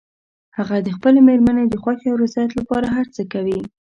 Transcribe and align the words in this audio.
هغه 0.57 0.75
د 0.85 0.87
خپلې 0.95 1.19
مېرمنې 1.27 1.65
د 1.67 1.75
خوښې 1.81 2.07
او 2.11 2.19
رضایت 2.23 2.51
لپاره 2.59 2.87
هر 2.95 3.07
څه 3.15 3.21
کوي 3.33 3.59